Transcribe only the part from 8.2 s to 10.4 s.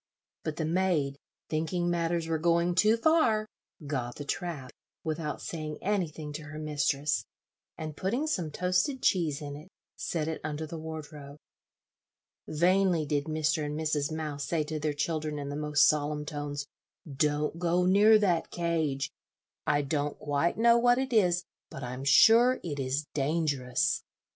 some toasted cheese in it, set